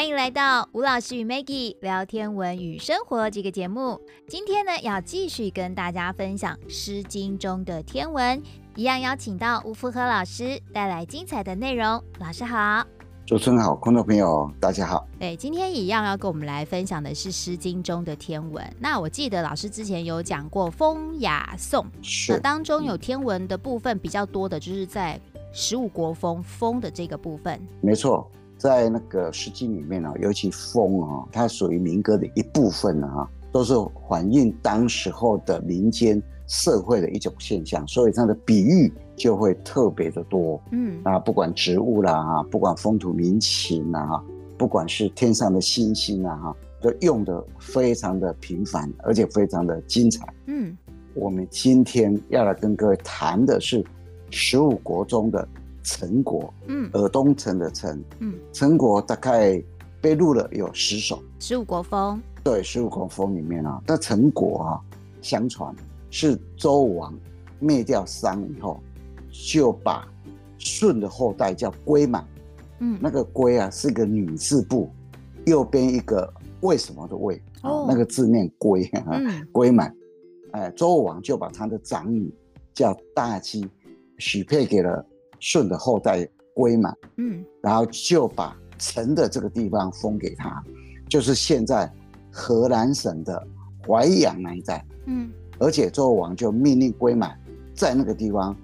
[0.00, 4.00] 欢迎来到吴老师与 Maggie 聊天文与生活这个节目。
[4.26, 8.42] 今天呢，要继续跟大家分享《诗经》中的天文，
[8.76, 12.02] 一样邀请到吴福和老师带来精彩的内容。
[12.18, 12.82] 老师好，
[13.26, 15.06] 主持人好，观众朋友大家好。
[15.18, 18.64] 对，今天一样要跟我们来分享的是《诗经》中的天文。
[18.78, 21.84] 那我记得老师之前有讲过《风雅颂》，
[22.32, 25.20] 那当中有天文的部分比较多的，就是在
[25.52, 27.60] 十五国风风的这个部分。
[27.82, 28.26] 没错。
[28.60, 33.72] 在那个《诗经》里面呢，尤其风啊，它属于民歌的一部分啊，都是
[34.06, 40.60] 反映当时候的民间社会的一种现象，所以它的比喻就会特别的多。
[40.72, 44.24] 嗯，啊，不管植物啦，哈，不管风土民情啊，哈，
[44.58, 50.26] 不管是天上的星星啊，哈，都用的非常的频繁，而且非常的精彩。
[50.48, 50.76] 嗯，
[51.14, 53.82] 我们今天要来跟各位谈的是
[54.28, 55.48] 十五国中的。
[55.82, 59.62] 陈国，嗯，尔东城的城，嗯，陈国大概
[60.00, 64.80] 被录了有十首，十五国风，对，十五国风里面啊，那陈国啊，
[65.22, 65.74] 相传
[66.10, 67.14] 是周武王
[67.58, 68.80] 灭掉商以后，
[69.30, 70.06] 就把
[70.58, 72.26] 舜的后代叫龟满，
[72.80, 74.90] 嗯，那个龟啊是一个女字部，
[75.46, 79.94] 右边一个为什么的为，哦，那个字念龟，嗯，归满，
[80.52, 82.30] 哎，周武王就把他的长女
[82.74, 83.68] 叫大姬
[84.18, 85.06] 许配给了。
[85.40, 90.62] 舜的后代归满，嗯，然后就把陈的这个地方封给他，
[91.08, 91.90] 就是现在
[92.30, 93.42] 河南省的
[93.86, 97.38] 淮阳那一带，嗯，而且周王就命令归满
[97.74, 98.54] 在那个地方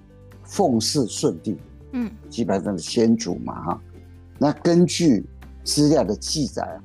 [0.43, 1.57] 奉祀舜帝，
[1.93, 3.81] 嗯，基本上是先祖嘛哈。
[4.37, 5.25] 那根据
[5.63, 6.77] 资料的记载啊，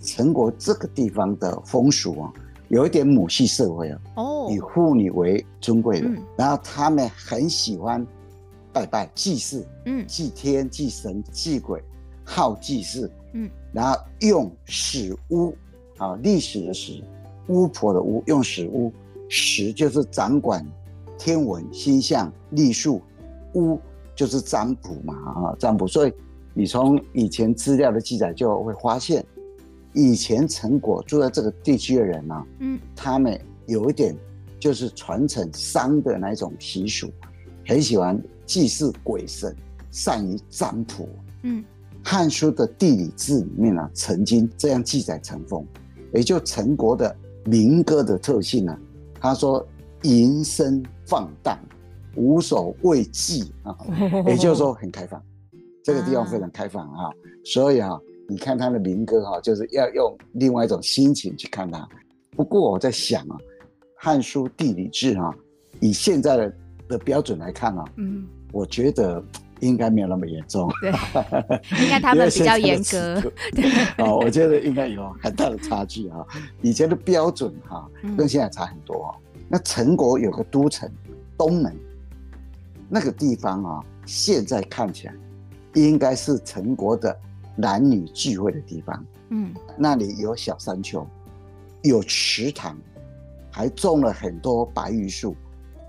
[0.00, 2.32] 陈国这个地方的风俗啊，
[2.68, 8.06] 有一点母系社会啊，哦，以妇女为尊贵的，嗯，然后他们很喜欢。
[8.74, 11.80] 拜拜祭祀，嗯，祭天祭神祭鬼，
[12.24, 15.56] 好祭祀，嗯，然后用史巫
[15.96, 17.00] 啊，历史的史，
[17.46, 18.92] 巫婆的巫，用史巫，
[19.28, 20.66] 史就是掌管
[21.16, 23.00] 天文星象历数，
[23.54, 23.78] 巫
[24.16, 25.86] 就是占卜嘛啊，占卜。
[25.86, 26.12] 所以
[26.52, 29.24] 你从以前资料的记载就会发现，
[29.92, 34.16] 以前陈果住在这个地区的人呢，嗯，他们有一点
[34.58, 37.08] 就是传承商的那种习俗，
[37.64, 38.20] 很喜欢。
[38.46, 39.54] 祭祀鬼神，
[39.90, 41.08] 善于占卜。
[41.42, 41.62] 嗯，
[42.02, 45.66] 《汉书》的地理志里面呢、啊，曾经这样记载陈风，
[46.12, 48.80] 也就陈国的民歌的特性呢、啊。
[49.20, 49.66] 他说
[50.02, 51.58] ：“淫声放荡，
[52.16, 53.76] 无所畏忌啊。”
[54.26, 55.22] 也就是说很开放，
[55.82, 57.10] 这个地方非常开放啊。
[57.44, 61.88] 所以啊，你看他的民歌哈，就是要用另外一种心情去看它。
[62.36, 63.36] 不过我在想啊，
[63.96, 65.34] 《汉书》地理志哈，
[65.80, 66.54] 以现在的。
[66.88, 69.22] 的标准来看啊，嗯，我觉得
[69.60, 70.90] 应该没有那么严重，对，
[71.82, 73.20] 应该他们比较严格，
[73.54, 73.70] 对，
[74.04, 76.24] 啊，我觉得应该有很大的差距啊。
[76.60, 79.16] 以前的标准哈，跟现在差很多啊。
[79.48, 80.90] 那陈国有个都城
[81.36, 81.74] 东门，
[82.88, 85.14] 那个地方啊，现在看起来
[85.74, 87.16] 应该是陈国的
[87.56, 91.06] 男女聚会的地方，嗯，那里有小山丘，
[91.82, 92.76] 有池塘，
[93.50, 95.36] 还种了很多白榆树。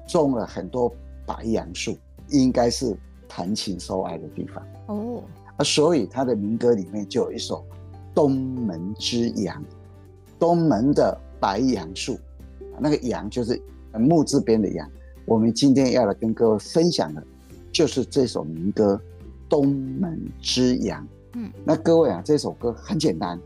[0.08, 0.94] 种了很多
[1.26, 1.98] 白杨树，
[2.30, 2.96] 应该是
[3.28, 5.24] 谈情说爱的地方哦。
[5.58, 7.66] 啊，所以他的民歌里面就有一首
[8.14, 9.62] 《东门之阳》，
[10.38, 12.18] 东门的白杨树，
[12.80, 13.62] 那个杨就是
[13.94, 14.90] 木字边的杨。
[15.26, 17.24] 我们今天要来跟各位分享的，
[17.72, 19.02] 就是这首民歌
[19.50, 21.02] 《东门之阳》。
[21.34, 23.40] 嗯，那各位啊，这首歌很简单，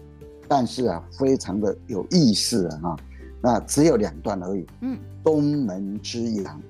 [0.47, 2.97] 但是啊，非常的有意思啊，哈。
[3.41, 4.65] 那只有两段而已。
[4.81, 6.61] 嗯，东门之阳，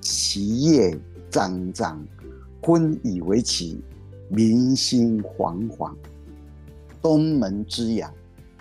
[0.00, 0.98] 其叶
[1.30, 2.02] 张张，
[2.62, 3.82] 昏以为奇，
[4.28, 5.94] 民心惶惶。
[7.02, 8.12] 东门之阳，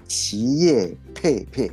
[0.07, 1.71] 其叶佩佩，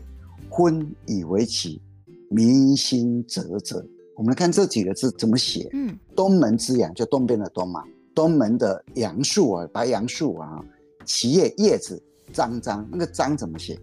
[0.49, 1.81] 昏以为奇，
[2.29, 3.85] 民心啧啧。
[4.17, 5.69] 我们来看这几个字怎么写。
[5.73, 7.83] 嗯，东门之阳就东边的东嘛，
[8.15, 10.65] 东门的杨树啊，白杨树啊，
[11.05, 12.01] 其叶叶子
[12.33, 13.77] 张张，那个张怎么写？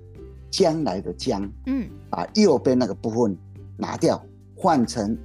[0.49, 3.37] 将来的将，嗯，把右边那个部分
[3.75, 4.23] 拿掉，
[4.55, 5.17] 换成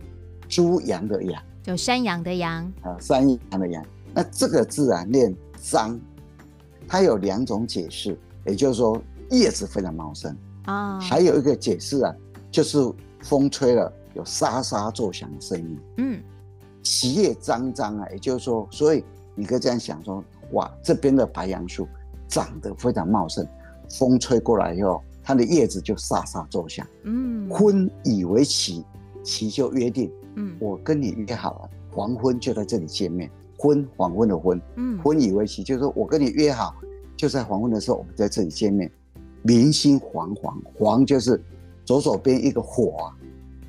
[0.49, 2.71] 猪羊的羊，就山羊的羊。
[2.83, 3.85] 啊，山羊的羊。
[4.13, 5.99] 那这个字啊，念张，
[6.87, 10.37] 它有两种解释，也就是说叶子非常茂盛。
[10.65, 12.15] 啊，还有一个解释啊，
[12.51, 12.79] 就是
[13.23, 16.23] 风吹了有沙沙作响的声音，嗯，
[16.83, 19.05] 其叶张张啊，也就是说，所以
[19.35, 21.89] 你可以这样想说，哇，这边的白杨树
[22.29, 23.47] 长得非常茂盛，
[23.89, 25.03] 风吹过来以后。
[25.23, 28.85] 它的叶子就飒飒作响，嗯，昏以为期，
[29.23, 36.75] 期就约定，嗯，我跟你约好了，黄昏就在这里见面，昏黄昏的昏，嗯，昏以为期，就是说我跟你约好，
[37.17, 38.91] 就在黄昏的时候，我们在这里见面。
[39.45, 41.43] 明星黄黄，黄就是
[41.85, 43.13] 左手边一个火，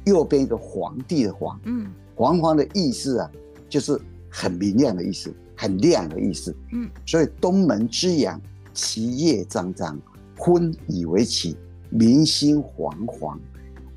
[0.05, 1.59] 右边一个皇帝的皇。
[1.65, 3.31] 嗯，黄黄的意思啊，
[3.67, 3.99] 就是
[4.29, 6.55] 很明亮的意思，很亮的意思。
[6.73, 8.39] 嗯，所以东门之阳，
[8.71, 9.99] 其叶张张，
[10.43, 11.55] 昏以为綺，
[11.89, 13.39] 明星黄黄。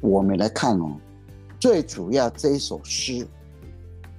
[0.00, 0.96] 我们来看哦，
[1.58, 3.26] 最主要这一首诗，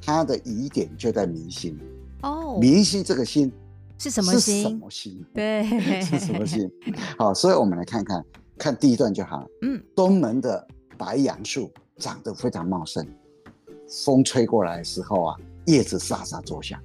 [0.01, 1.79] 它的疑点就在民心。
[2.23, 3.49] 哦，民心这个心。
[3.97, 4.63] 是什么星？
[4.63, 5.25] 什么心？
[5.33, 5.63] 对，
[6.01, 6.69] 是什么心？
[7.17, 8.25] 好，所以我们来看看，
[8.57, 9.47] 看第一段就好了。
[9.61, 13.07] 嗯，东门的白杨树长得非常茂盛，
[14.03, 15.35] 风吹过来的时候啊，
[15.65, 16.77] 叶子沙沙作响。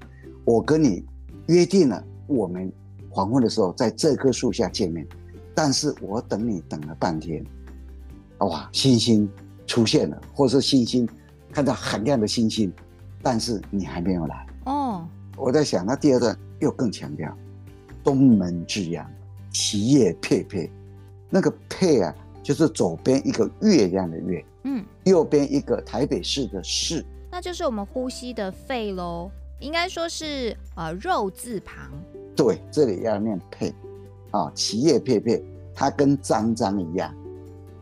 [0.45, 1.05] 我跟你
[1.49, 2.73] 约定了，我们
[3.11, 5.05] 黄昏的时候在这棵树下见面，
[5.55, 7.45] 但是我等你等了半天，
[8.39, 9.29] 哇，星星
[9.67, 11.09] 出现了，或者是星星
[11.53, 12.73] 看到很亮的星星，
[13.23, 14.47] 但是你还没有来。
[14.67, 15.07] 哦，
[15.37, 16.37] 我在想，那第二段。
[16.63, 17.37] 又更强调，
[18.05, 19.05] 东门之阳，
[19.51, 20.71] 其叶佩佩，
[21.29, 29.29] 那个佩啊，就是左边一个月亮的月，嗯，右边一个台北市的市，那就是我们呼吸的肺喽，
[29.59, 31.91] 应该说是呃肉字旁。
[32.37, 33.75] 对，这里要念佩，
[34.33, 35.43] 啊，其叶片片，
[35.73, 37.15] 它跟张张一样，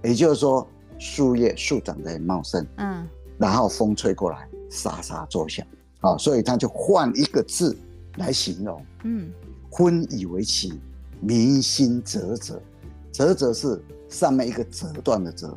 [0.05, 0.69] 也就是说
[0.99, 3.08] 树叶树长得很茂盛，嗯，
[3.38, 5.67] 然后风吹过来沙沙作响，
[6.00, 7.75] 啊，所以他就换一个字。
[8.17, 9.31] 来形容，嗯，
[9.70, 10.73] 昏以为綺，
[11.20, 12.61] 明星啧啧，
[13.12, 15.56] 啧啧是上面一个折断的折，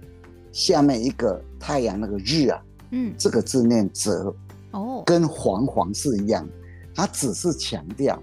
[0.51, 4.33] 下面一个太阳那个日啊，嗯，这个字念啧，
[4.69, 6.47] 哦，跟黄黄是一样，
[6.93, 8.21] 它只是强调，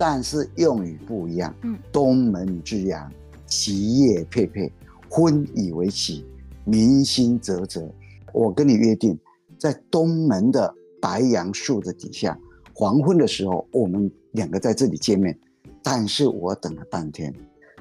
[0.00, 3.12] 但是用语不一样，嗯，东门之阳，
[3.44, 4.72] 其叶佩佩，
[5.10, 6.24] 昏以为喜，
[6.64, 7.86] 民心啧啧，
[8.32, 9.18] 我跟你约定，
[9.58, 12.34] 在东门的白杨树的底下。
[12.72, 15.38] 黄昏的时候，我们两个在这里见面，
[15.82, 17.30] 但是我等了半天，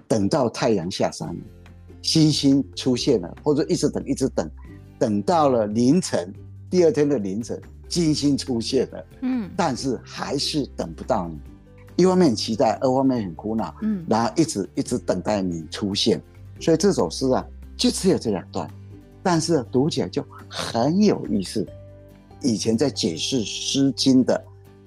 [0.06, 1.42] 等到太阳下山了，
[2.02, 4.52] 星星出现了，或者一直等，一直等，
[5.00, 6.34] 等到了凌晨，
[6.70, 7.58] 第二天的凌晨，
[7.88, 11.40] 金星出现了，嗯，但是还是等不到你，
[12.02, 16.22] 一方面很期待，二方面很苦恼，嗯，然后一直一直等待你出现，
[16.60, 18.70] 所以这首诗啊，就只有这两段，
[19.22, 21.68] 但是读起来就很有意思。
[22.42, 24.42] 以前在解释《诗经》的。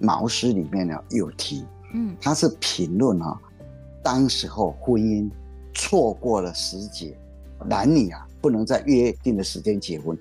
[0.05, 1.65] 毛诗里面呢有提，
[1.95, 3.39] 嗯，他是评论啊，
[4.03, 5.31] 当时候婚姻
[5.75, 7.17] 错过了时节，
[7.65, 10.19] 男女啊不能在约定的时间结婚。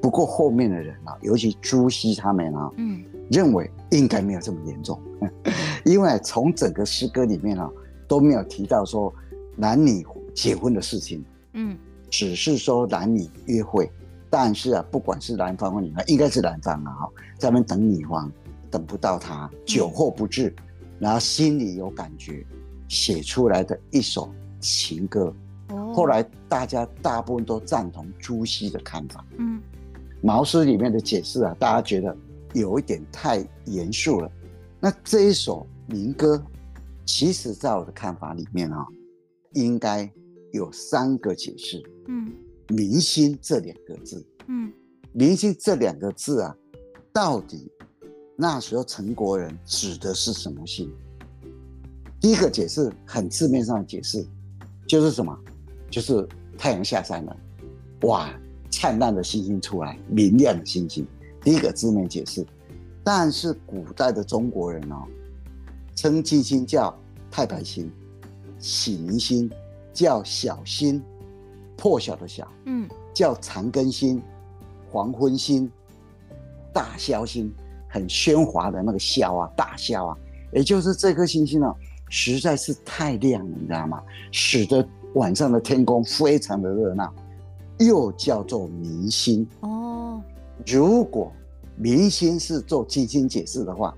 [0.00, 5.02] 不过后面的人啊，尤其朱熹他们啊，嗯，认为应该没有这么严重，
[5.84, 7.70] 因为从整个诗歌里面啊
[8.08, 9.12] 都没有提到说
[9.56, 10.04] 男女
[10.34, 11.76] 结婚的事情，嗯，
[12.10, 13.90] 只是说男女约会，
[14.28, 18.30] 但是啊，不管是男方或女方，应该是男方啊哈，在那边等女方。
[18.70, 20.64] 等不到他，酒后不至，嗯、
[20.98, 22.44] 然后心里有感觉，
[22.88, 24.28] 写出来的一首
[24.58, 25.32] 情歌。
[25.68, 29.24] 哦、后来大家大部分都赞同朱熹的看法。
[29.38, 29.62] 嗯，
[30.20, 32.16] 毛诗里面的解释啊，大家觉得
[32.52, 34.28] 有一点太严肃了。
[34.80, 36.42] 那这一首民歌，
[37.04, 38.86] 其实在我的看法里面啊，
[39.52, 40.10] 应该
[40.52, 41.82] 有三个解释。
[42.08, 42.32] 嗯，
[42.68, 44.72] 明星这两个字，嗯，
[45.12, 46.56] 明星这两个字啊，
[47.12, 47.70] 到底？
[48.36, 50.92] 那时候陈国人指的是什么星？
[52.20, 54.26] 第一个解释很字面上的解释，
[54.88, 55.38] 就是什么？
[55.90, 56.26] 就是
[56.58, 57.36] 太阳下山了，
[58.02, 58.28] 哇，
[58.70, 61.06] 灿烂的星星出来，明亮的星星。
[61.42, 62.44] 第一个字面解释，
[63.04, 65.06] 但是古代的中国人哦，
[66.04, 66.94] 称金星叫
[67.30, 67.90] 太白星，
[68.58, 69.50] 喜明星
[69.90, 71.02] 叫小星，
[71.78, 74.20] 破晓的晓，嗯，叫长庚星、
[74.90, 75.70] 黄昏星、
[76.74, 77.50] 大霄星。
[77.88, 80.18] 很喧哗的那个霄啊，大霄啊，
[80.52, 81.74] 也就是这颗星星呢，
[82.10, 84.02] 实在是太亮了，你知道吗？
[84.30, 87.10] 使得晚上的天空非常的热闹，
[87.78, 90.20] 又叫做明星哦。
[90.66, 91.32] 如果
[91.76, 93.96] 明星是做金星解释的话，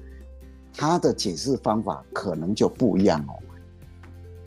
[0.77, 3.35] 他的解释方法可能就不一样哦。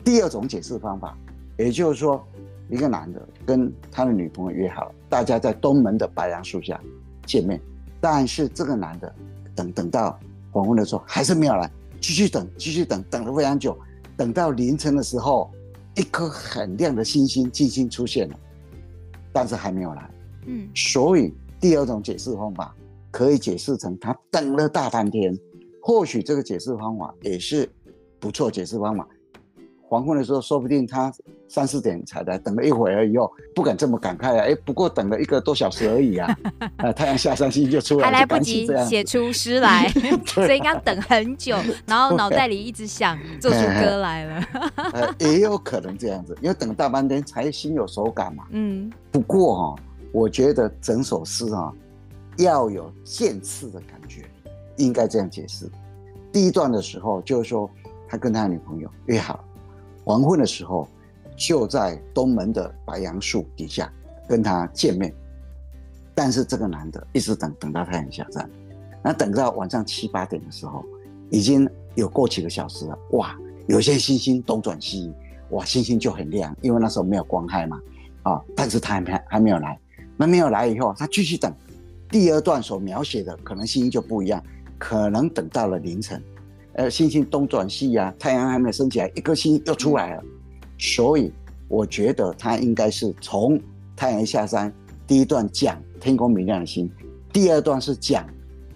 [0.04, 1.16] 第二种解释方法，
[1.58, 2.24] 也就是说，
[2.68, 6.80] 一个男的跟他的女朋友约好，大家在东门的白杨树下
[7.26, 7.60] 见面，
[8.00, 9.14] 但是这个男的。
[9.52, 10.18] 等等到
[10.52, 11.70] 黄昏的时候还是没有来，
[12.00, 13.76] 继续等，继续等，等了非常久，
[14.16, 15.50] 等到凌晨的时候，
[15.96, 18.34] 一颗很亮的星星金星出现了，
[19.34, 20.10] 但是还没有来。
[20.46, 22.74] 嗯，所以第二种解释方法
[23.10, 25.36] 可以解释成他等了大半天，
[25.80, 27.68] 或许这个解释方法也是
[28.18, 29.06] 不错解释方法。
[29.88, 31.12] 黄昏的时候，说不定他
[31.48, 34.44] 三四点才来，等了一会儿以后，不敢这么感慨啊！
[34.44, 36.32] 哎，不过等了一个多小时而已啊！
[36.78, 39.88] 啊，太阳下山，星星就出来，还来不及写出诗来，
[40.26, 41.56] 所以应该等很久，
[41.86, 44.46] 然后脑袋里一直想做出歌来了。
[44.92, 48.44] 呃，也有可能这样子，因为等大半天才心有手感嘛。
[48.50, 49.78] 嗯，不过哈、哦，
[50.12, 51.72] 我觉得整首诗啊，
[52.38, 54.22] 要有渐次的感觉，
[54.80, 55.70] 应该这样解释。
[56.32, 57.70] 第一段的时候，就是说
[58.08, 59.44] 他跟他女朋友约好。
[60.04, 60.88] 黄昏的时候，
[61.36, 63.92] 就在东门的白杨树底下
[64.28, 65.12] 跟他见面。
[66.14, 68.48] 但是这个男的一直等，等到太阳下山。
[69.02, 70.84] 那等到晚上七八点的时候，
[71.30, 72.98] 已经有过几个小时了。
[73.12, 75.12] 哇，有些星星东转西，
[75.50, 77.80] 哇，星星就很亮，因为那时候没有光害嘛。
[78.22, 79.78] 啊，但是他还没还没有来。
[80.16, 81.50] 那没有来以后，他继续等。
[82.10, 84.42] 第二段所描写的可能星星就不一样，
[84.80, 86.20] 可能等到了凌晨。
[86.72, 90.24] 呃，星星东转西呀、太阳还没升起来，一颗星又出来了，
[90.78, 91.32] 所以
[91.68, 93.60] 我觉得他应该是从
[93.94, 94.72] 太阳下山，
[95.06, 96.90] 第一段讲天空明亮的星，
[97.32, 98.26] 第二段是讲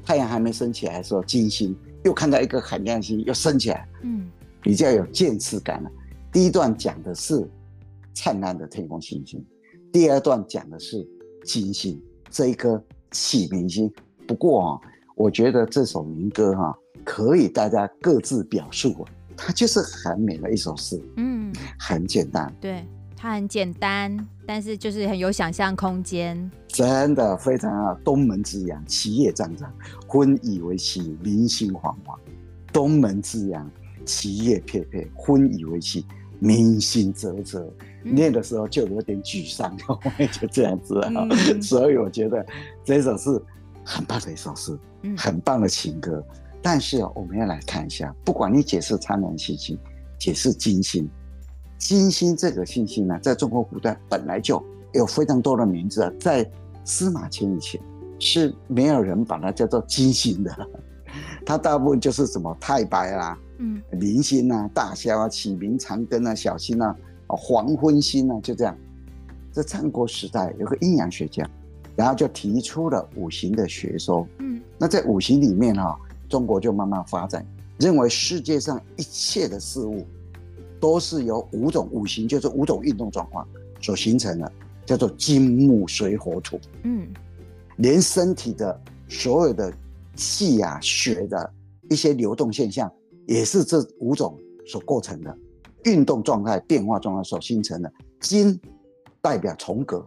[0.04, 4.28] 太阳还没升起来的时候，金星又看到一个很亮星又升起来，嗯，
[4.60, 5.90] 比较有渐次感了。
[6.32, 7.48] 第一段讲的是
[8.12, 9.42] 灿烂的天空星星，
[9.92, 11.06] 第二段讲的是
[11.44, 12.82] 金星这一颗
[13.12, 13.90] 启明星。
[14.26, 14.80] 不过啊，
[15.14, 16.74] 我觉得这首民歌哈、啊。
[17.06, 19.06] 可以，大家各自表述，
[19.36, 22.82] 它就是很美的一首诗，嗯，很简单，对，
[23.14, 24.16] 它很简单，
[24.46, 27.94] 但是就是很有想象空间，真的非常啊。
[28.02, 29.70] 东门之阳，其叶湛湛，
[30.08, 32.18] 昏以为期，民心惶惶。
[32.72, 33.70] 东门之阳，
[34.06, 36.06] 其叶佩佩，昏以为期，
[36.38, 37.70] 民心啧啧。
[38.02, 39.76] 念的时候就有点沮丧，
[40.32, 41.10] 就这样子啊。
[41.30, 42.44] 嗯、所以我觉得
[42.82, 43.42] 这首是
[43.84, 46.24] 很棒的一首诗，嗯、很棒的情歌。
[46.62, 49.78] 但是我们要来看一下，不管你解释苍南星星，
[50.18, 51.08] 解释金星，
[51.76, 54.64] 金星这个星星呢，在中国古代本来就
[54.94, 56.50] 有非常多的名字，在
[56.84, 57.80] 司马迁以前
[58.18, 60.56] 是没有人把它叫做金星的，
[61.44, 68.74] 它大部分就是什么太白啦，嗯，明星啊，大霄啊，启明、长庚啊，小星啊，黄昏星啊，就这样。
[69.52, 71.48] 在战国时代有个阴阳学家，
[71.96, 75.98] 然后就提出了五行的学说，嗯，那在五行里面哈。
[76.26, 77.46] 中国就慢慢发展，
[77.78, 80.04] 认为世界上一切的事物
[80.80, 83.46] 都是由五种五行，就是五种运动状况
[83.80, 84.52] 所形成的，
[84.84, 86.58] 叫做金木水火土。
[86.82, 87.06] 嗯，
[87.76, 89.72] 连身体的所有的
[90.16, 91.52] 气啊、血的
[91.90, 92.90] 一些流动现象，
[93.26, 94.36] 也是这五种
[94.66, 95.38] 所构成的
[95.84, 97.92] 运动状态、变化状态所形成的。
[98.18, 98.58] 金
[99.20, 100.04] 代表从革，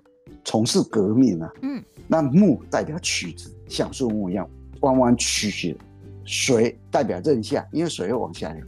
[0.47, 1.51] 从事革命啊。
[1.61, 4.49] 嗯，那木代表曲子，像树木一样
[4.79, 5.77] 弯弯曲曲。
[6.23, 8.65] 水代表任下，因为水会往下流。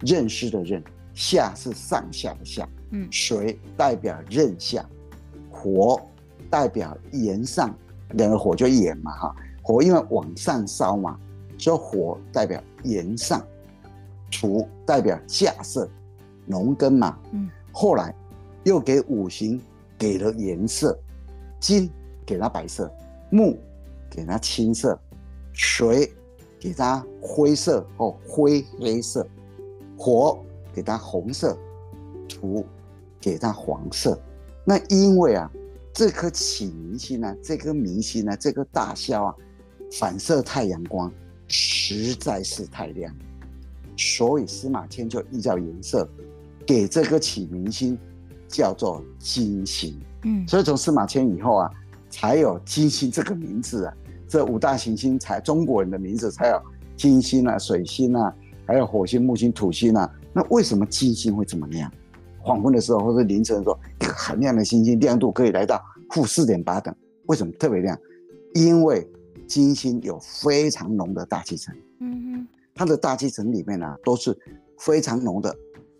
[0.00, 0.82] 任湿的任，
[1.12, 2.66] 下是上下的下。
[2.92, 4.88] 嗯，水代表任下，
[5.50, 6.00] 火
[6.48, 7.74] 代表炎上，
[8.14, 9.36] 两个火就炎嘛哈。
[9.62, 11.18] 火因为往上烧嘛，
[11.58, 13.46] 所以火代表炎上。
[14.30, 15.88] 土代表稼穡，
[16.46, 17.18] 农耕嘛。
[17.32, 18.14] 嗯，后来
[18.64, 19.60] 又给五行
[19.98, 20.98] 给了颜色，
[21.60, 21.90] 金
[22.26, 22.90] 给它白色，
[23.30, 23.58] 木
[24.10, 24.98] 给它青色，
[25.52, 26.12] 水。
[26.60, 29.24] 给它灰色或灰黑色，
[29.96, 31.56] 火给它红色，
[32.28, 32.66] 土
[33.20, 34.20] 给它黄色。
[34.64, 35.48] 那因为啊，
[35.92, 39.34] 这颗启明星呢，这颗明星呢，这颗大霄啊，
[39.92, 41.08] 反射太阳光
[41.46, 43.14] 实在是太亮，
[43.96, 46.08] 所以司马迁就依照颜色
[46.66, 47.96] 给这颗启明星
[48.48, 49.98] 叫做金星。
[50.24, 51.70] 嗯，所以从司马迁以后啊，
[52.10, 53.94] 才有金星这个名字啊。
[54.26, 56.60] 这五大行星才中国人的名字才有
[56.96, 58.34] 金星啊、水星啊，
[58.66, 60.10] 还有火星、木星、土星啊。
[60.32, 61.90] 那为什么金星会这么亮？
[62.40, 66.94] 黄昏的时候或者凌晨的时候，一个很亮的星星，亮度可以来到负四点八等。
[67.26, 67.98] 为什么特别亮？
[68.54, 69.08] 因为
[69.46, 71.74] 金星有非常浓的大气层。
[72.00, 74.36] 嗯哼，它的大气层里面呢、啊，都是
[74.78, 75.54] 非常浓的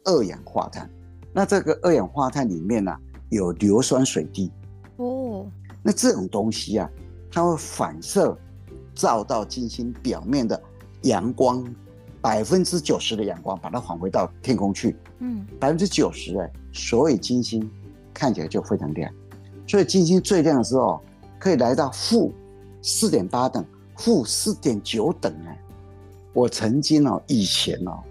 [0.05, 0.91] 二氧化碳。
[1.39, 4.51] 那这个二氧化碳里面呢、啊，有硫酸水滴。
[4.97, 5.47] 哦，
[5.85, 6.91] 那这种东西啊。
[7.31, 8.37] 它会反射
[8.93, 10.61] 照到金星表面的
[11.03, 11.65] 阳光，
[12.21, 14.97] 百分之九十的阳光把它返回到天空去。
[15.21, 17.71] 嗯，百分之九十哎，所以金星
[18.13, 19.09] 看起来就非常亮。
[19.65, 21.01] 所以金星最亮的时候
[21.39, 22.35] 可以来到负
[22.83, 23.65] 四点八等，
[23.97, 25.57] 负四点九等哎。
[26.33, 28.03] 我曾经哦，以前哦，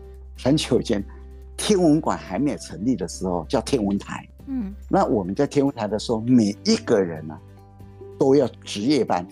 [0.41, 1.03] 很久以前，
[1.57, 4.25] 天文馆还没有成立的时候叫天文台。
[4.45, 7.41] 嗯，那我们在天文台的时候，每一个人呢、啊。
[8.19, 9.23] 都要值夜班，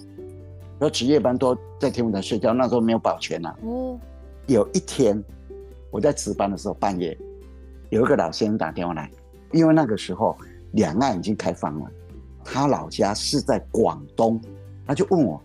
[0.79, 2.53] 要值夜班都在天文台睡觉。
[2.53, 3.57] 那时候没有保全呐、啊。
[3.63, 3.99] 哦，
[4.45, 5.19] 有一天
[5.89, 7.17] 我在值班的时候，半夜
[7.89, 9.09] 有一个老先生打电话来，
[9.51, 10.37] 因为那个时候
[10.73, 11.89] 两岸已经开放了，
[12.43, 14.39] 他老家是在广东，
[14.85, 15.41] 他就问我，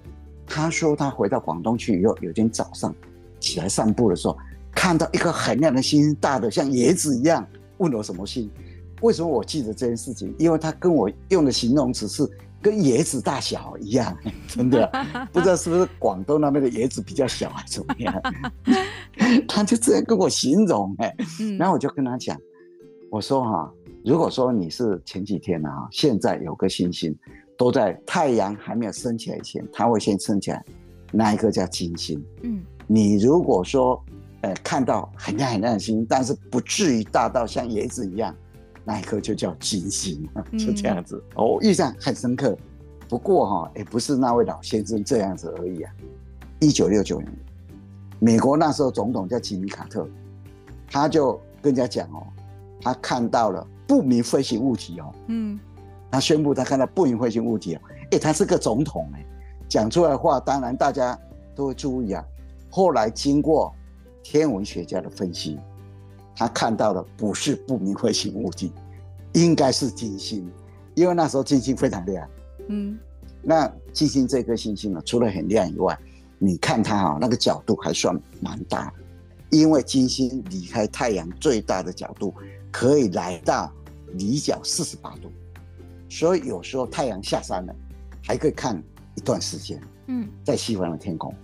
[0.46, 2.94] 他说他回到广东去以后，有天早上
[3.38, 4.36] 起来散步的时候，
[4.80, 7.46] 看到一颗很亮的星星，大的像椰子一样，
[7.76, 8.50] 问我什么星？
[9.02, 10.34] 为什么我记得这件事情？
[10.38, 12.26] 因为他跟我用的形容词是
[12.62, 14.16] 跟椰子大小一样，
[14.48, 14.90] 真的，
[15.32, 18.22] 不知道是不是广东那边的椰子比较小还是怎么样？
[19.46, 21.14] 他就这样跟我形容，哎，
[21.58, 22.34] 然后我就跟他讲，
[23.10, 23.70] 我说哈，
[24.02, 27.14] 如果说你是前几天啊，现在有个星星
[27.58, 30.64] 都在太阳还没有升起来以前，它会先升起来，
[31.12, 32.24] 那一个叫金星。
[32.44, 34.02] 嗯，你如果说
[34.42, 38.34] 呃看到很亮很亮的星，但是不至于大到像椰子一样。
[38.82, 40.26] 那一颗就叫金星，
[40.58, 41.22] 就这样子。
[41.36, 42.56] 我、嗯哦、印象很深刻。
[43.08, 45.92] 不过哈，也不是那位老先生这样子而已啊。
[46.60, 47.30] 一九六九年，
[48.18, 50.08] 美国那时候总统叫吉米卡特，
[50.90, 52.26] 他就跟人家讲哦，
[52.80, 55.14] 他看到了不明飞行物体哦。
[55.26, 55.60] 嗯。
[56.10, 57.80] 他宣布他看到不明飞行物体哦。
[58.12, 59.24] 哎，他是个总统哎，
[59.68, 61.16] 讲出来的话当然大家
[61.54, 62.24] 都会注意啊。
[62.70, 63.72] 后来经过
[64.22, 65.58] 天文学家的分析。
[66.36, 68.72] 他看到的不是不明飞行物体，
[69.34, 70.50] 应该是金星，
[70.94, 72.26] 因为那时候金星非常亮。
[72.68, 72.98] 嗯，
[73.42, 75.98] 那金星这颗星星呢，除了很亮以外，
[76.38, 78.90] 你看它啊，那个角度还算蛮大，
[79.50, 82.32] 因为金星离开太阳最大的角度
[82.70, 83.70] 可以来到
[84.14, 85.30] 离角四十八度，
[86.08, 87.76] 所以有时候太阳下山了，
[88.22, 88.82] 还可以看
[89.14, 89.78] 一段时间。
[90.06, 91.34] 嗯，在西方的天空，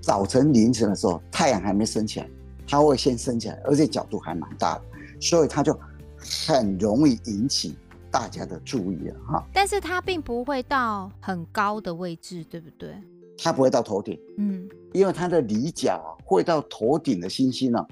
[0.00, 2.28] 早晨凌晨的时候，太阳还没升起来。
[2.70, 4.82] 它会先升起来，而且角度还蛮大的，
[5.22, 5.74] 所以它就
[6.18, 7.74] 很容易引起
[8.10, 9.42] 大家的注意了哈。
[9.54, 12.94] 但是它并不会到很高的位置，对不对？
[13.38, 17.82] 它不会到头顶，嗯，因为它的离角啊会到头顶的星星呢，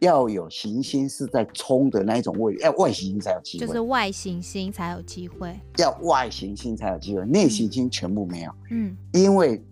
[0.00, 9.64] 要有行星是在冲的那一种位置，要外行星才有机会，就是外行星才有机会，要外行星才有机会，内行星全部没有，嗯，因为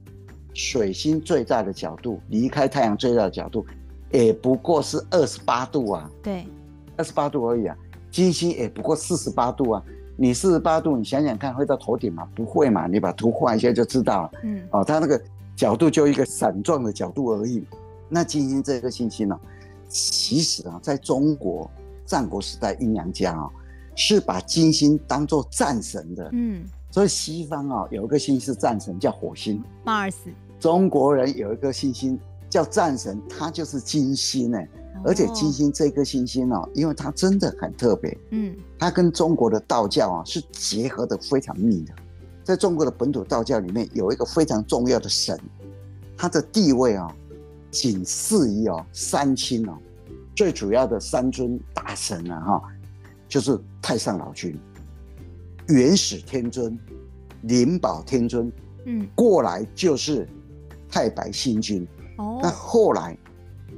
[0.54, 3.67] 水星最大的角度离开太阳最大的角度。
[4.10, 6.47] 也不过是二十八度啊，对，
[6.97, 7.76] 二十八度而已啊。
[8.10, 9.82] 金星也不过四十八度啊。
[10.17, 12.25] 你四十八度，你想想看，会到头顶吗？
[12.36, 12.86] 不会嘛。
[12.86, 14.30] 你把图画一下就知道了。
[14.45, 15.21] 嗯，哦，它那个
[15.56, 17.64] 角度就一个伞状的角度而已。
[18.08, 19.36] 那金星这个星星呢，
[19.88, 21.69] 其实啊，在中国
[22.06, 23.50] 战国时代阴阳家啊，
[23.97, 26.30] 是把金星当做战神的。
[26.30, 30.14] 嗯，所以西方啊有一个星是战神，叫火星，Mars。
[30.65, 32.19] 中国人有一个星星。
[32.49, 34.59] 叫战神，它就是金星呢，
[35.05, 41.93] 而且金星这颗星星哦，因为它真的很特别，嗯，它跟中国的道教啊是结合的非常密的。
[42.45, 45.37] 在中国的本土道教里面，有一个非常重要的神，
[46.17, 47.13] 它的地位啊，
[47.73, 49.77] 仅次于哦三清哦，
[50.37, 52.63] 最主要的三尊大神啊哈，
[53.29, 54.57] 就是太上老君、
[55.67, 56.79] 元始天尊、
[57.43, 58.53] 灵宝天尊，
[58.85, 60.29] 嗯，过来就是
[60.95, 61.85] 太白星君。
[62.19, 63.19] 哦，那后来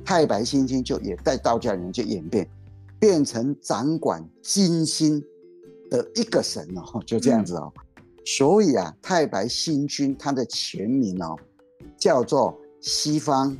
[0.04, 2.46] 太白星君就也在道教里面就演变，
[3.00, 5.24] 变成掌管金星
[5.90, 7.72] 的一个神哦，就这样子哦。
[7.74, 11.34] 嗯、所以啊，太白星君他的全名哦，
[11.96, 13.56] 叫做西方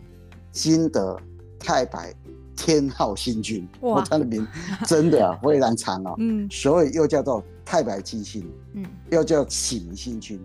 [0.52, 1.18] 金德
[1.58, 2.12] 太白
[2.54, 3.66] 天昊星君。
[3.80, 4.46] 哇， 他的名
[4.86, 6.14] 真的啊非常长哦。
[6.18, 10.38] 嗯，所以又叫做太白金星，嗯，又叫启明星君，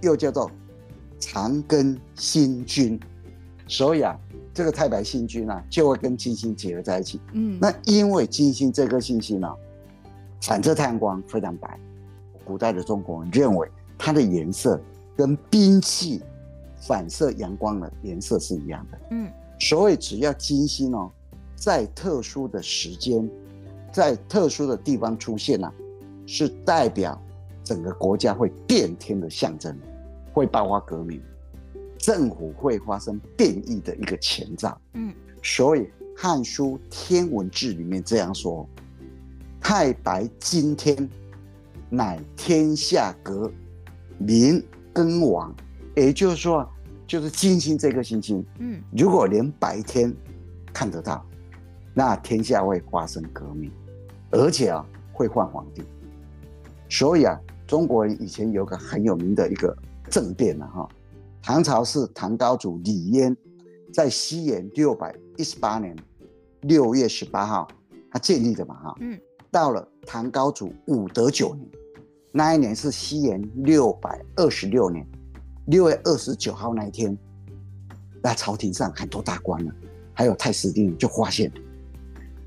[0.00, 0.50] 又叫做
[1.18, 2.98] 长庚星君。
[3.66, 4.18] 所以啊，
[4.52, 7.20] 这个太白星君啊，就会跟金星结合在一起。
[7.32, 9.56] 嗯，那因为金星这颗星星呢、啊，
[10.42, 11.80] 反射太阳光非常白。
[12.44, 14.78] 古代的中国人认为它的颜色
[15.16, 16.22] 跟兵器
[16.76, 18.98] 反射阳光的颜色是一样的。
[19.12, 21.10] 嗯，所以只要金星哦，
[21.56, 23.26] 在特殊的时间，
[23.90, 25.74] 在特殊的地方出现了、啊，
[26.26, 27.18] 是代表
[27.64, 29.74] 整个国家会变天的象征，
[30.34, 31.22] 会爆发革命。
[31.96, 35.10] 政府会发生变异的一个前兆，嗯，
[35.42, 35.80] 所以
[36.14, 38.68] 《汉书天文志》里面这样说
[39.58, 41.08] ：“太白今天，
[41.88, 43.50] 乃天下革
[44.18, 45.54] 民更亡。”
[45.96, 46.68] 也就是说，
[47.06, 50.14] 就是金星这颗星星，嗯，如果连白天
[50.74, 51.24] 看得到，
[51.94, 53.72] 那天下会发生革命，
[54.30, 55.82] 而且啊会换皇帝。
[56.90, 59.74] 所以啊，中国人以前有个很有名的一个
[60.14, 60.88] 政变了，哈。
[61.42, 63.36] 唐朝是唐高祖李渊
[63.92, 65.96] 在西元六百一十八年
[66.60, 67.66] 六月十八号
[68.12, 69.18] 他建立的嘛哈，嗯，
[69.50, 71.68] 到了唐高祖武德九年，
[72.30, 75.04] 那一年是西元六百二十六年
[75.66, 77.18] 六月二十九号那一天，
[78.22, 79.72] 那朝廷上很多大官呢，
[80.12, 81.50] 还有太史令就发现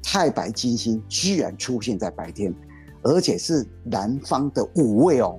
[0.01, 2.55] 太白金星居然出现在白天，
[3.03, 5.37] 而且是南方的五位哦。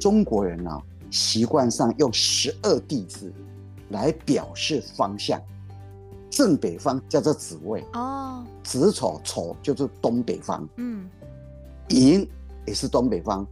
[0.00, 3.32] 中国人呢、啊，习惯上用十二地支
[3.90, 5.40] 来表示方向。
[6.28, 11.08] 正北方叫做子位哦，子丑丑就是东北方，嗯，
[11.88, 12.28] 寅
[12.66, 13.46] 也是东北方，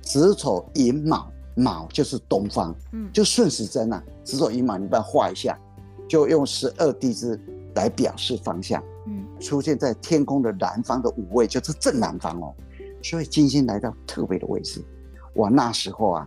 [0.00, 5.58] 子丑寅卯卯就是东方，嗯，就顺时针啊，子丑寅卯你把它画一下，
[6.08, 7.38] 就用十二地支
[7.74, 12.54] 来表示方向，嗯，出现在天空的南方的五位就是正南方哦，
[13.02, 14.82] 所以金星来到特别的位置，
[15.34, 16.26] 我，那时候啊，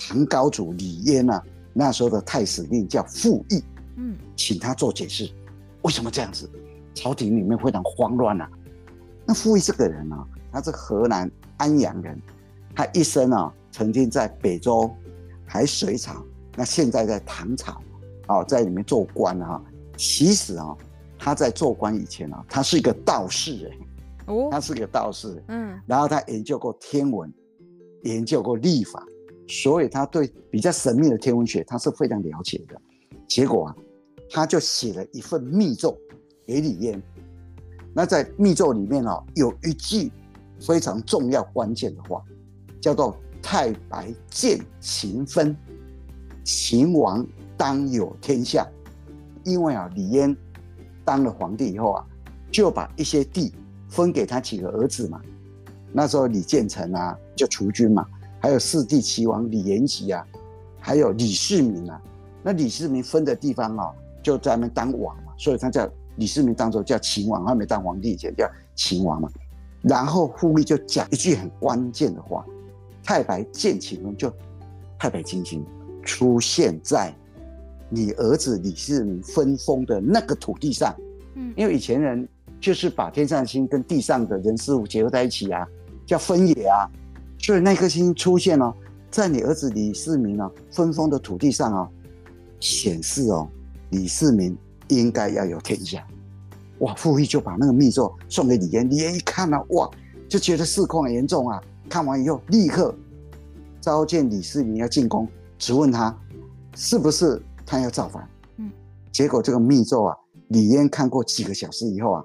[0.00, 3.62] 唐高祖李渊啊，那时候的太史令叫傅毅。
[3.96, 5.30] 嗯，请他做解释，
[5.82, 6.50] 为什么这样子？
[6.94, 8.50] 朝廷里面非常慌乱啊。
[9.26, 12.18] 那傅毅这个人呢、啊，他是河南安阳人，
[12.74, 14.90] 他一生啊，曾经在北周、
[15.44, 16.24] 还隋朝，
[16.56, 17.80] 那现在在唐朝，
[18.26, 19.62] 啊，在里面做官啊。
[19.96, 20.74] 其实啊，
[21.18, 27.30] 他在做官以前啊，他是一个道士哎，哦，他是一个道士，嗯，然后他研究过天文，
[28.04, 29.04] 研究过历法，
[29.50, 32.80] 所以他对比较神秘的天文学，他是非常了解的。
[33.28, 33.76] 结果啊。
[34.32, 35.98] 他就写了一份密奏
[36.46, 37.02] 给李渊。
[37.92, 40.08] 那在密奏里面哦，有一句
[40.60, 42.22] 非常重要关键的话，
[42.80, 45.56] 叫做“太白见秦分，
[46.44, 48.64] 秦王当有天下”。
[49.42, 50.36] 因为啊，李渊
[51.04, 52.06] 当了皇帝以后啊，
[52.52, 53.52] 就把一些地
[53.88, 55.20] 分给他几个儿子嘛。
[55.92, 58.06] 那时候李建成啊就储君嘛，
[58.40, 60.26] 还有四帝齐王李延吉啊，
[60.80, 62.00] 还有李世民啊。
[62.42, 63.92] 那李世民分的地方啊。
[64.22, 69.30] 就在那边当王嘛，所以他叫李世民当中叫秦王，他没当皇帝以前叫秦王嘛。
[69.80, 72.44] 然后傅毅就讲一句很关键的话
[73.02, 74.30] ：“太白见秦王，就
[74.98, 75.64] 太白金星
[76.02, 77.10] 出现在
[77.88, 80.94] 你儿子李世民分封的那个土地上。
[81.36, 82.28] 嗯，因为以前人
[82.60, 85.66] 就是把天上星跟地上的人事物结合在一起啊，
[86.04, 86.84] 叫分野啊。
[87.42, 88.74] 所以那颗星出现了，
[89.10, 91.88] 在你儿子李世民呢分封的土地上啊，
[92.60, 93.48] 显示哦。”
[93.90, 96.06] 李世民应该要有天下，
[96.78, 96.94] 哇！
[96.94, 99.90] 傅毅就把那个密奏送给李渊，李渊一看呢、啊，哇，
[100.28, 101.60] 就觉得事况严重啊。
[101.88, 102.94] 看完以后，立刻
[103.80, 105.26] 召见李世民要进宫，
[105.58, 106.16] 质问他
[106.76, 108.24] 是不是他要造反。
[108.58, 108.70] 嗯，
[109.10, 112.22] 结果这个密奏啊，李渊看过几个小时以后啊，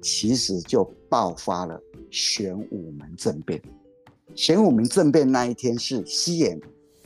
[0.00, 1.78] 其实就爆发了
[2.10, 3.60] 玄武门政变。
[4.34, 6.60] 玄武门政变那一天是西元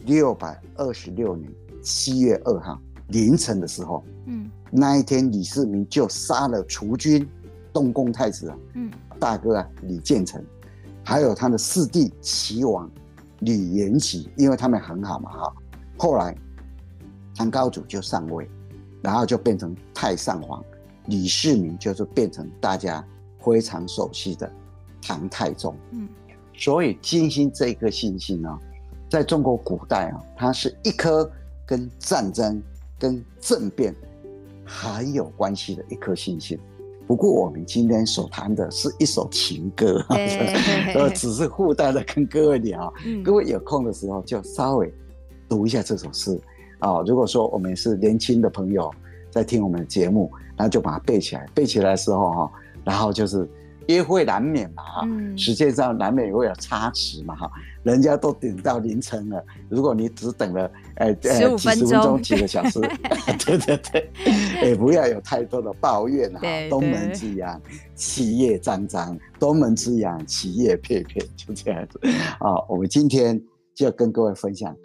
[0.06, 1.50] 六百二十六年
[1.82, 2.80] 七月二号。
[3.08, 7.26] 凌晨的时候，嗯，那一天李世民就杀了储君、
[7.72, 10.44] 东宫太子啊，嗯，大哥啊李建成，
[11.02, 12.90] 还有他的四弟齐王
[13.40, 15.54] 李元吉，因为他们很好嘛哈。
[15.96, 16.36] 后来
[17.34, 18.46] 唐高祖就上位，
[19.00, 20.62] 然后就变成太上皇，
[21.06, 23.02] 李世民就是变成大家
[23.38, 24.50] 非常熟悉的
[25.00, 25.74] 唐太宗。
[25.92, 26.06] 嗯，
[26.58, 28.58] 所以金星这一颗星星呢，
[29.08, 31.30] 在中国古代啊，它是一颗
[31.64, 32.62] 跟战争。
[33.00, 33.94] 跟政变
[34.64, 36.58] 很有关系的一颗星星。
[37.06, 40.04] 不过我们今天所谈的是一首情歌，
[40.96, 42.92] 呃，只是附带的跟各位聊。
[43.06, 44.92] 嗯、各位有空的时候就稍微
[45.48, 46.36] 读一下这首诗
[46.80, 47.00] 啊。
[47.06, 48.92] 如果说我们是年轻的朋友
[49.30, 51.46] 在听我们的节目，那就把它背起来。
[51.54, 53.48] 背起来的时候哈，然后就是。
[53.88, 57.50] 约会难免嘛哈，时间上难免会有差池嘛哈，
[57.82, 62.78] 人家都等到凌晨了，如果你只等了呃呃几十分钟几个小时，
[63.46, 64.10] 对 对 对，
[64.62, 66.40] 也不要有太多的抱怨哈。
[66.68, 67.60] 东门之阳，
[67.94, 71.98] 起叶张张；东门之阳，起叶片片，就这样子
[72.40, 72.62] 啊。
[72.68, 73.40] 我们今天
[73.74, 74.76] 就跟各位分享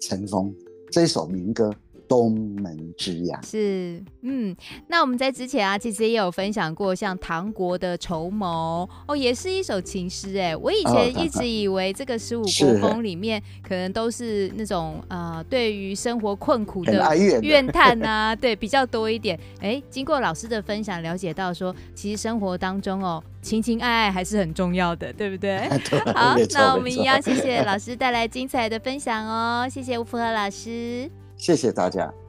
[0.00, 0.54] 尘封
[0.90, 1.74] 这首民歌。
[2.08, 4.54] 东门之呀是，嗯，
[4.88, 10.56] 那我们在之前啊，其实也有分享过，像唐国的筹谋哦，也是一首情诗哎。
[10.56, 19.38] 我以前一直 以为这个十五国风里面，可能都是那种呃，对于生活困苦的怨叹啊，对，比较多一点。
[19.60, 25.68] 哎，经过老师的分享，了解到说，其实生活当中哦，情情爱爱还是很重要的，对不对？
[26.14, 31.21] 好，那我们一样，谢谢老师带来精彩的分享哦，谢谢吴福和老师。
[31.42, 32.21] 谢谢大家。